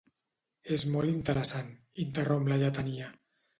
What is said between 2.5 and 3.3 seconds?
la lletania—.